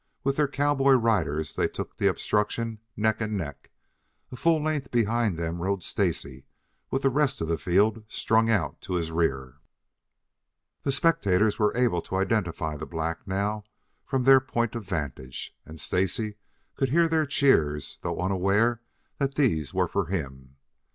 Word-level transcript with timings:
With 0.23 0.37
their 0.37 0.47
cowboy 0.47 0.93
riders 0.93 1.55
they 1.55 1.67
took 1.67 1.97
the 1.97 2.07
obstruction 2.07 2.79
neck 2.97 3.21
and 3.21 3.37
neck. 3.37 3.69
A 4.31 4.35
full 4.35 4.59
length 4.59 4.89
behind 4.89 5.37
them 5.37 5.61
rode 5.61 5.83
Stacy 5.83 6.47
with 6.89 7.03
the 7.03 7.11
rest 7.11 7.39
of 7.39 7.47
the 7.47 7.59
field 7.59 8.03
strung 8.07 8.49
out 8.49 8.81
to 8.81 8.93
his 8.95 9.11
rear. 9.11 9.59
The 10.81 10.91
spectators 10.91 11.59
were 11.59 11.77
able 11.77 12.01
to 12.01 12.15
identify 12.15 12.77
the 12.77 12.87
black 12.87 13.27
now 13.27 13.63
from 14.03 14.23
their 14.23 14.39
point 14.39 14.73
of 14.73 14.87
vantage, 14.87 15.55
and 15.67 15.79
Stacy 15.79 16.33
could 16.73 16.89
hear 16.89 17.07
their 17.07 17.27
cheers, 17.27 17.99
though 18.01 18.19
unaware 18.21 18.81
that 19.19 19.35
these 19.35 19.71
were 19.71 19.87
for 19.87 20.07
him. 20.07 20.55